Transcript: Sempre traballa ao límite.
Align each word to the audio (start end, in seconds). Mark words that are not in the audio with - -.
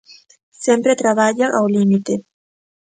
Sempre 0.65 0.99
traballa 1.01 1.47
ao 1.51 1.65
límite. 1.75 2.13